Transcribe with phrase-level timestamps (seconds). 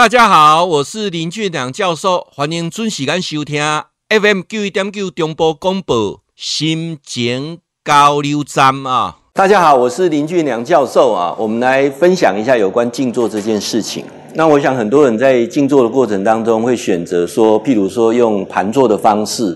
[0.00, 3.62] 大家好，我是林俊良教授，欢迎准时间收听
[4.08, 9.18] FM 九一点九中波广播心情交流站啊。
[9.34, 14.02] 大家好，我是林俊良教授啊，我们来分享一下有关静坐这件事情。
[14.32, 19.54] 那我想很多人在静坐的过程当中会选择说，譬如说用盘坐的方式。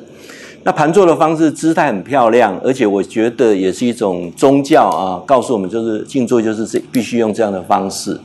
[0.65, 8.21] 那盘坐的方式姿态很漂亮，而且我觉得也是一种宗教啊，告诉我们就是静坐就是这必须用这样的方式。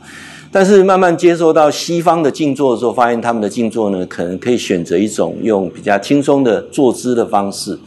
[0.52, 7.78] 但是慢慢接受到西方的静坐的时候，发现他们的静坐呢，可能可以选择一种用比较轻松的坐姿的方式。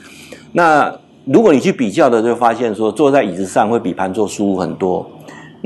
[0.53, 0.89] 那
[1.25, 5.05] 如果你去比较的，就发现说坐在椅子上会比盘坐舒服很多。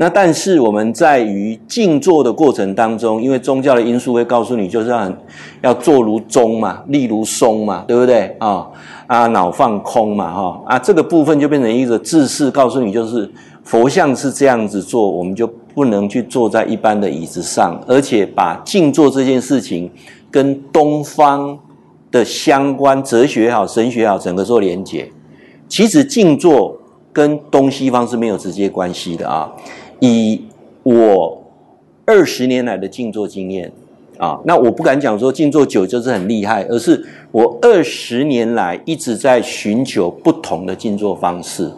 [0.00, 5.16] 那但是我们在于静坐的过程当中，因为宗教的因素会告诉你，就是要很
[5.62, 8.66] 要坐如钟嘛，立如松嘛，对不对啊？
[9.06, 13.30] 啊，脑放空嘛，哈啊，这个部分就变成一个姿势，告诉你就是
[13.62, 15.48] 佛像是这样子做，我们就。
[15.78, 19.88] 不能去坐在一般的椅子上，而且把静坐这件事情
[20.28, 21.56] 跟东方
[22.10, 25.08] 的相关哲学也好、神学也好，整个做连结。
[25.68, 26.76] 其实静坐
[27.12, 29.52] 跟东西方是没有直接关系的啊。
[30.00, 30.42] 以
[30.82, 31.44] 我
[32.04, 33.70] 二十年来的静坐经验
[34.18, 41.70] 啊，那我不敢讲说静坐久就是很厉害，而是我二十年来一直在寻求不同的静坐方式。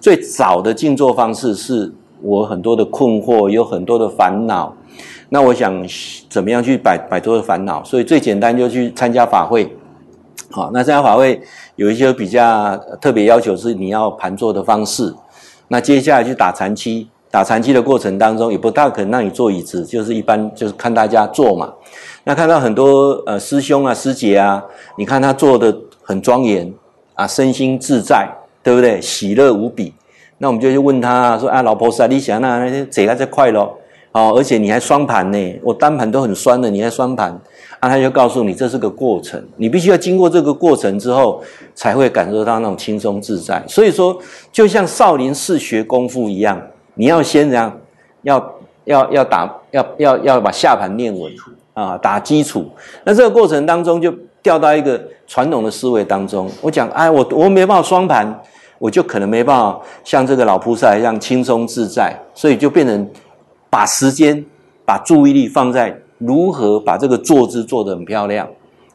[0.00, 1.92] 最早的静坐方式是。
[2.22, 4.74] 我很多的困惑，有很多的烦恼，
[5.28, 5.84] 那我想
[6.28, 7.82] 怎么样去摆摆脱的烦恼？
[7.84, 9.76] 所以最简单就去参加法会，
[10.50, 11.40] 好，那参加法会
[11.76, 15.14] 有一些比较特别要求是你要盘坐的方式。
[15.68, 21.72] 那接下来去打禅七，打禅七的过程当中也不大可能让你坐椅子，就是一般就是看大家坐嘛。
[22.24, 24.62] 那看到很多呃师兄啊师姐啊，
[24.98, 26.72] 你看他坐的很庄严
[27.14, 28.28] 啊，身心自在，
[28.62, 29.00] 对不对？
[29.00, 29.94] 喜乐无比。
[30.42, 33.76] 那我们就去问他说：“啊，老婆子啊，你想那那些这个在快咯
[34.12, 37.30] 哦，而且你还双盘呢，我单盘都很酸的，你还双盘
[37.78, 41.42] 啊？”他就告诉你，这是个过程，你必须要经过这个过程之后，
[41.74, 43.62] 才会感受到那种轻松自在。
[43.68, 44.18] 所以说，
[44.50, 46.58] 就像少林寺学功夫一样，
[46.94, 47.78] 你要先这样，
[48.22, 51.30] 要要要打，要要要把下盘练稳
[51.74, 52.64] 啊，打基础。
[53.04, 54.10] 那这个过程当中，就
[54.42, 56.50] 掉到一个传统的思维当中。
[56.62, 58.42] 我讲，哎，我我没办法双盘。
[58.80, 63.08] 我就可能没办法像这个老菩萨一样轻松自在，所以就变成
[63.68, 64.42] 把时间、
[64.86, 68.48] 把注意力放在如何把这个坐姿做得很漂亮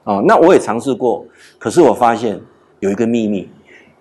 [0.03, 0.23] 哦。
[0.25, 1.23] 那我也尝试过，
[1.59, 2.41] 可是我发现
[2.79, 3.47] 有一个秘密，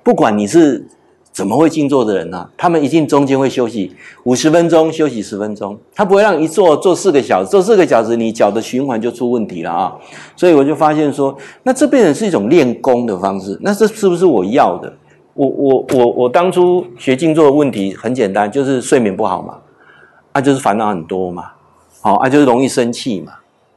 [0.02, 0.86] 不管你是
[1.30, 9.94] 怎么会静坐的人啊，他们一定中间会休息五十分钟，休息十分钟，他不会让一坐坐四个小时，坐四个小时你脚的循环就出问题了啊。
[10.34, 14.90] 所以我就发现说，那这变成是一种练功的方式，那这是不是我要的？
[15.34, 19.58] 我我我我当初学静坐的问题很简单，就是睡眠不好嘛，
[20.32, 21.50] 啊就是烦恼很多嘛，
[22.00, 23.32] 好啊就是容易生气嘛，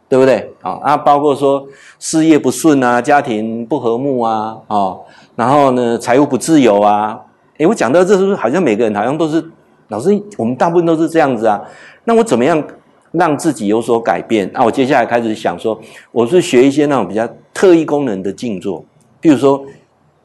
[0.07, 0.53] 对不对？
[0.61, 1.65] 啊啊包括说
[1.97, 4.95] 事业不顺啊，家庭不和睦啊，啊
[5.35, 7.19] 然后呢财务不自由啊，
[7.57, 9.43] 诶我讲到这是不是好像每个人好像都是
[9.87, 11.59] 老师，我们大部分都是这样子啊？
[12.03, 12.63] 那我怎么样
[13.13, 14.47] 让自己有所改变？
[14.53, 15.79] 那我接下来开始想说，
[16.11, 18.85] 我是学一些那种比较特异功能的静坐，
[19.19, 19.65] 比如说。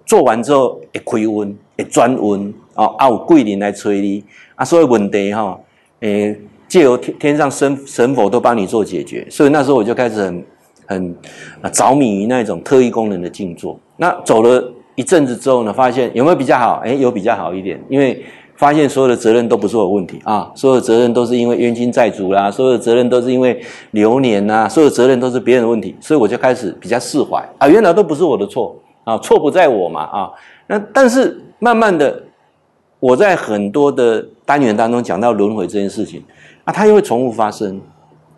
[0.04, 4.22] 做完之后会开运，会转运，哦，啊有贵人来催你，
[4.54, 5.58] 啊，所有问题哈，
[6.00, 10.44] 诶，借由天天上神神佛都帮你做解决，所以那时候我就开始很
[10.86, 11.16] 很
[11.60, 13.78] 啊着迷于那种特异功能的静坐。
[13.96, 16.80] 那走了一阵子之后呢，发现有没有比较好？
[16.84, 18.22] 诶，有比较好一点，因为
[18.56, 23.60] 发现所有的责任都不是我问题啊，所有的责任都是因为冤亲债主啦，所有的责任都是因为
[23.92, 28.76] 流年呐，所有的责任都是别人的问题，所以我就开始比较释怀啊，原来都不是我的错。
[29.04, 30.30] 啊，错不在我嘛啊！
[30.68, 32.22] 那但是慢慢的，
[33.00, 36.22] 我在很多的单元当中讲到轮回这件事情
[36.64, 37.80] 啊，它又会重复发生，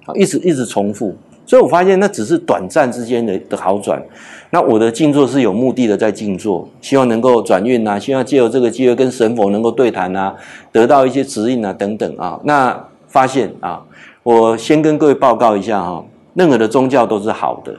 [0.06, 1.14] 啊，一直一直重复，
[1.44, 4.02] 所以我发现那只是短暂之间的的好转。
[4.50, 10.34] 那我的静坐是有目的的在静坐，希望能够转运呐，希望借由这个机会跟神佛能够对谈呐，
[10.72, 12.40] 得到一些指引啊等等啊。
[12.44, 13.82] 那发现啊，
[14.22, 16.02] 我先跟各位报告一下哈，
[16.34, 17.74] 任何的宗教都是好的。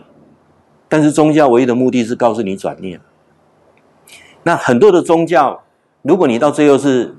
[0.95, 3.01] 但是宗教唯一的目的是告诉你转念。
[4.44, 5.62] 那很多的宗教，
[6.03, 7.18] 如果你到最后是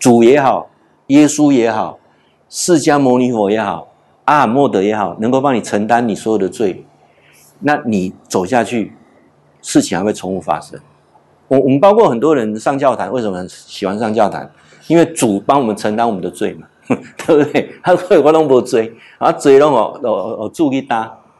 [0.00, 0.68] 主也好，
[1.06, 2.00] 耶稣也好，
[2.48, 3.86] 释迦牟尼佛也好，
[4.24, 6.84] 阿尔默德也好，能够帮你承担你所有的罪，
[7.60, 8.96] 那你走下去，
[9.62, 10.80] 事情还会重复发生。
[11.46, 14.50] 我我们包括很多人上教堂，为什么喜欢上教堂？
[14.88, 17.72] 因为主帮我们承担我们的罪嘛， 对不对？
[17.80, 20.82] 他说我拢无罪，啊罪拢我我我主去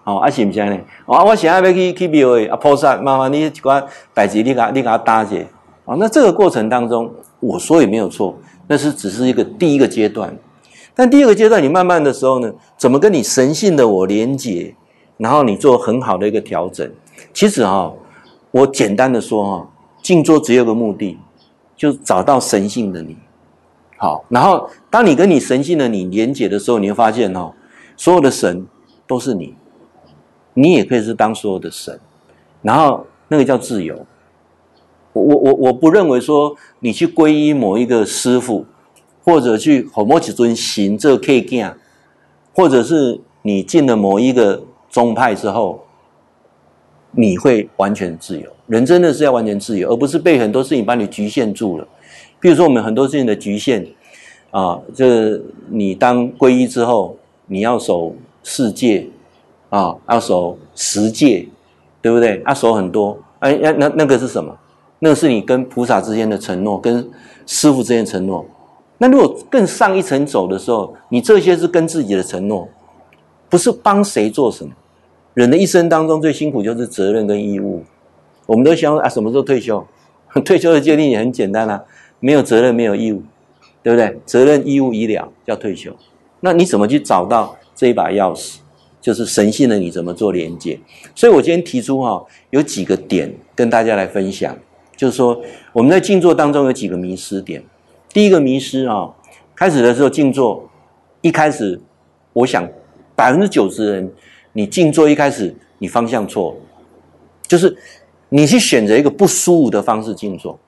[0.04, 0.14] 担。
[0.14, 0.76] 哦，啊是毋是安尼？
[1.06, 5.36] 啊，我现在要去去庙诶，啊菩萨，麻烦你一寡代志，你甲你甲我担者。
[5.84, 7.10] 哦，那这个过程当中，
[7.40, 8.36] 我说也没有错，
[8.68, 10.36] 那是只是一个第一个阶段。
[10.94, 14.74] 但第二个阶段，你慢慢的时候呢，怎么跟你神性的我连接，
[15.16, 16.88] 然后你做很好的一个调整。
[17.32, 17.92] 其实哈，
[18.50, 19.68] 我简单的说哈，
[20.02, 21.18] 静坐只有个目的，
[21.76, 23.16] 就找到神性的你。
[23.96, 27.52] 好，然后当你跟你神性的你连接的时候，你会发现哈，
[27.96, 28.66] 所有的神
[29.06, 29.54] 都是你，
[30.54, 31.98] 你也可以是当所有的神，
[32.62, 34.06] 然后那个叫自由。
[35.12, 38.64] 我我我我不认为说你去皈依某一个师傅，
[39.22, 41.76] 或者去某某几尊行这个 K 见，
[42.52, 45.84] 或者是你进了某一个宗派之后，
[47.12, 48.50] 你会完全自由。
[48.66, 51.86] 人真的是要完全自由，而不是被很多事情把你局限住了。
[52.40, 53.86] 比如说我们很多事情的局限
[54.50, 57.16] 啊，这你当皈依之后，
[57.46, 59.08] 你要守四戒
[59.74, 61.48] 啊，要守十戒，
[62.00, 62.40] 对不对？
[62.46, 64.56] 要守很多，哎，那那那个是什么？
[65.00, 67.10] 那是你跟菩萨之间的承诺，跟
[67.44, 68.46] 师傅之间承诺。
[68.98, 72.68] 那如果更上一层走的时候，你这些是跟自己的承诺，
[73.50, 74.72] 不是帮谁做什么。
[75.34, 77.82] 人的一生当中最辛苦就是责任跟义务。
[78.46, 79.84] 我们都想啊，什么时候退休？
[80.44, 81.82] 退休的界定也很简单啊，
[82.20, 83.22] 没有责任，没有义务，
[83.82, 84.20] 对不对？
[84.24, 85.92] 责任、义务已了，叫退休。
[86.40, 88.58] 那你怎么去找到这一把钥匙？
[89.04, 90.80] 就是神性的你怎么做连接？
[91.14, 94.56] 所以我今天提出哈，有几个点跟大家来分享。
[94.96, 95.38] 就是说，
[95.74, 97.62] 我们在静坐当中有几个迷失点。
[98.14, 99.10] 第一个迷失啊，
[99.54, 100.70] 开始的时候静坐，
[101.20, 101.78] 一开始，
[102.32, 102.66] 我想
[103.14, 104.10] 百分之九十的人，
[104.54, 106.56] 你静坐一开始你方向错，
[107.46, 107.76] 就是
[108.30, 110.58] 你去选择一个不舒服的方式静坐，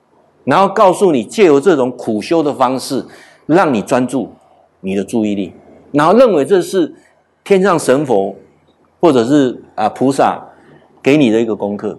[0.43, 3.03] 然后告诉你借由这种苦修的方式，
[3.47, 4.31] 让你专注
[4.81, 5.51] 你的注意力，
[5.91, 6.93] 然后认为这是
[7.47, 8.35] 天上神佛
[8.99, 10.37] 或者是啊菩萨
[11.01, 11.97] 给你的一个功课。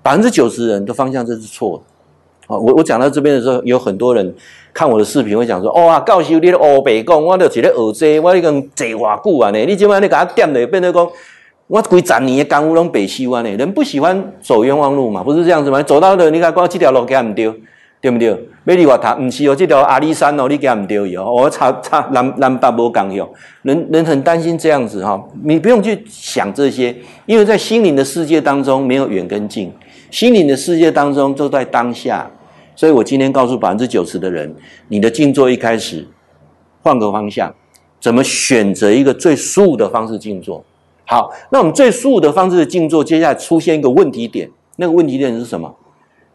[0.00, 4.32] 百分之九十人的方向这是错的，啊，我我讲到这边的时候，有很多人
[4.72, 11.08] 看我的视频会讲说，哇，教授你的乌白讲，我就一个学这，我已经坐偌久啊呢，你今晚你给他点的变成讲，
[11.66, 15.82] 我几十年的功夫拢白修啊呢，人不喜欢走冤枉路嘛，不是这样子吗？
[15.82, 17.52] 走到的你看，光这条路给他唔丢，
[18.00, 18.34] 对不对？
[18.64, 23.28] 美丽华塔唔是哦，这条阿里山哦，你给他唔丢哦，我差差南南北无共样，
[23.62, 26.94] 人人很担心这样子哈，你不用去想这些，
[27.26, 29.72] 因为在心灵的世界当中没有远跟近。
[30.10, 32.30] 心灵的世界当中，就在当下，
[32.74, 34.54] 所以我今天告诉百分之九十的人，
[34.88, 36.06] 你的静坐一开始
[36.82, 37.54] 换个方向，
[38.00, 40.64] 怎么选择一个最舒服的方式静坐？
[41.04, 45.74] 好，那我们最舒服的方式静坐，接下来出现一个问题点，那个问题点是什么？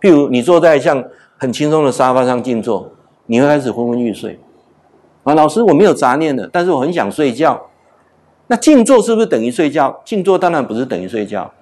[0.02, 1.04] 譬如你坐在像
[1.46, 2.92] 很轻松的沙发上静坐，
[3.28, 4.40] 你会开始昏昏欲睡。
[5.24, 7.70] 啊，老师，我没有杂念的，但是我很想睡觉。
[8.48, 10.02] 那静坐是不是等于睡觉？
[10.04, 11.54] 静坐当然不是等于睡觉。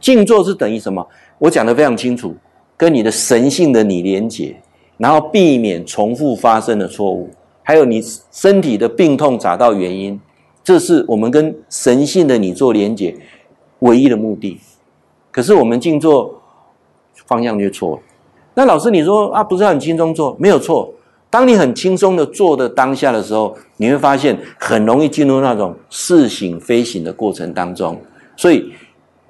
[0.00, 1.06] 静坐是等于什么？
[1.36, 2.34] 我讲的非常清楚，
[2.74, 4.58] 跟你的神性的你连结，
[4.96, 7.28] 然后避免重复发生的错误，
[7.62, 10.18] 还有你身体的病痛找到原因，
[10.64, 13.14] 这是我们跟神性的你做连结
[13.80, 14.58] 唯一的目的。
[15.30, 16.40] 可是我们静坐
[17.26, 18.02] 方向就错了。
[18.56, 20.36] 那老师你说啊，不是很轻松做？
[20.40, 20.92] 没有错。
[21.30, 28.00] 当你很轻松的做的当下的时候，你会发现很容易进入那种似醒非醒的过程当中，
[28.36, 28.72] 所以。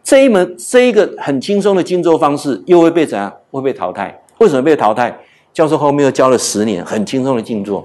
[0.08, 3.32] 这一门这一个很轻松的静坐方式，又会被怎样？
[3.50, 4.16] 会被淘汰？
[4.38, 5.18] 为什么被淘汰？
[5.52, 7.84] 教授后面又教了十年很轻松的静坐，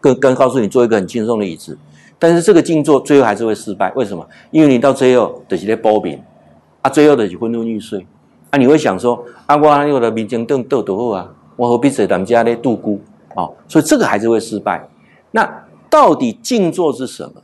[0.00, 1.76] 跟跟告诉你做一个很轻松的椅子，
[2.20, 3.92] 但是这个静坐最后还是会失败。
[3.96, 4.24] 为什么？
[4.52, 6.22] 因为你到最后就是在波饼
[6.82, 8.06] 啊，最后就是昏昏欲睡
[8.54, 8.56] 啊。
[8.56, 13.00] 你会想说啊，我我的明镜凳倒多好啊，我何必在咱们家里度孤
[13.34, 13.50] 啊？
[13.66, 14.88] 所以这个还是会失败。
[15.32, 17.42] 那到底静坐是什么？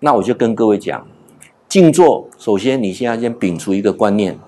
[0.00, 1.06] 那我就跟各位讲。
[1.66, 4.38] 静坐，首先你现在先摒除一个观念，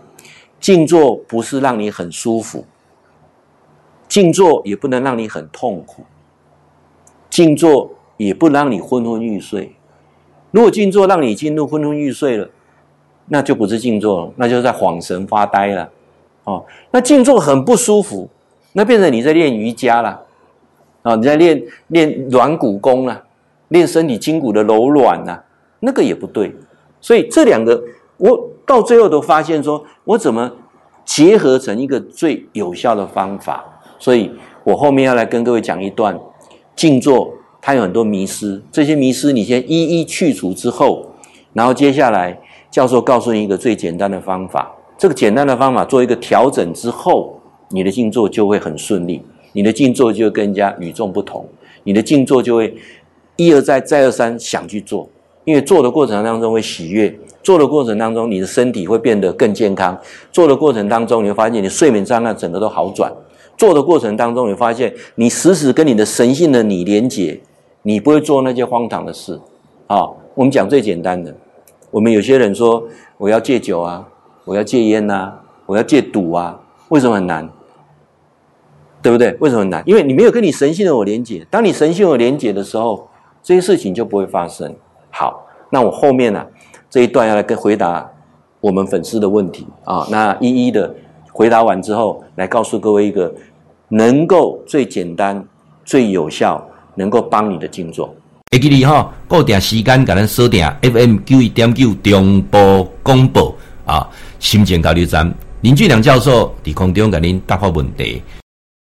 [0.60, 2.64] 静坐不是让你很舒服，
[4.06, 6.04] 静坐也不能让你很痛苦，
[7.28, 9.74] 静坐也不让你昏昏欲睡。
[10.52, 12.48] 如果静坐让你进入昏昏欲睡了，
[13.26, 15.90] 那就不是静坐了，那就是在恍神发呆了。
[16.46, 18.28] 哦，那静坐很不舒服，
[18.72, 20.22] 那变成你在练瑜伽了，
[21.02, 23.24] 啊，你在练练软骨功了，
[23.68, 25.40] 练身体筋骨的柔软呐，
[25.80, 26.54] 那个也不对。
[27.00, 27.82] 所以这两个，
[28.18, 30.52] 我到最后都发现说，我怎么
[31.04, 33.64] 结合成一个最有效的方法？
[33.98, 34.30] 所以
[34.62, 36.16] 我后面要来跟各位讲一段
[36.76, 41.10] 静坐，它有很多迷思，这些迷思你先一一去除之后，
[41.52, 47.38] 然后接下来教授告诉你一个最简单的方法，这个简单的方法做一个调整之后，
[47.68, 49.22] 你的静坐就会很顺利，
[49.52, 51.46] 你的静坐就会跟人家与众不同，
[51.84, 52.74] 你的静坐就会
[53.36, 55.08] 一而再再而三想去做。
[55.44, 59.96] 因为做的过程当中会喜悦，做的过程当中你的身体会变得更健康，
[60.32, 63.12] 做的过程当中你会发现你睡眠障碍整个都好转，
[63.56, 67.40] 做的过程当中你发现你时时跟你的神性的你连结，
[67.82, 69.40] 你不会做那些荒唐的事。
[69.86, 71.32] 啊、哦，我们讲最简单的，
[71.92, 72.82] 我们有些人说
[73.16, 74.04] 我要戒酒啊，
[74.46, 75.32] 我要戒烟呐，
[75.66, 77.46] 我要戒赌啊，为什么很难？
[79.02, 79.36] 对不对？
[79.40, 79.82] 为什么很难？
[79.84, 81.44] 因为你没有跟你神性的我连结。
[81.50, 83.08] 当你神性有连结的时候，
[83.42, 84.74] 这些事情就不会发生。
[85.10, 86.46] 好，那我后面呢、啊、
[86.88, 88.08] 这一段要来跟回答
[88.60, 90.94] 我们粉丝的问题啊，那一一的
[91.32, 93.34] 回答完之后，来告诉各位一个
[93.88, 95.44] 能够最简单、
[95.84, 98.14] 最有效、能够帮你的静坐。
[98.52, 103.52] 会记你哈，固定时间给咱锁定 FM 九一点九中波广播
[103.86, 104.06] 啊，
[104.38, 108.22] 心情交流站林俊良教授伫空中给您答复问题。